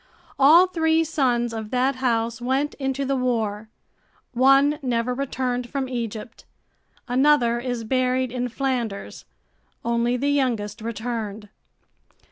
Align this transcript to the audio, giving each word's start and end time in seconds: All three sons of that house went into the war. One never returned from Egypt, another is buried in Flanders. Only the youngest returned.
All 0.39 0.65
three 0.65 1.03
sons 1.03 1.53
of 1.53 1.69
that 1.69 1.97
house 1.97 2.41
went 2.41 2.73
into 2.79 3.05
the 3.05 3.15
war. 3.15 3.69
One 4.33 4.79
never 4.81 5.13
returned 5.13 5.69
from 5.69 5.87
Egypt, 5.87 6.43
another 7.07 7.59
is 7.59 7.83
buried 7.83 8.31
in 8.31 8.49
Flanders. 8.49 9.25
Only 9.85 10.17
the 10.17 10.31
youngest 10.31 10.81
returned. 10.81 11.49